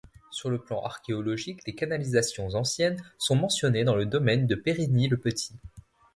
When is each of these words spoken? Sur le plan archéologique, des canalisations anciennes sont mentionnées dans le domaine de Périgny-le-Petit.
Sur 0.31 0.49
le 0.49 0.57
plan 0.57 0.81
archéologique, 0.81 1.63
des 1.63 1.75
canalisations 1.75 2.47
anciennes 2.55 2.97
sont 3.19 3.35
mentionnées 3.35 3.83
dans 3.83 3.93
le 3.95 4.07
domaine 4.07 4.47
de 4.47 4.55
Périgny-le-Petit. 4.55 5.53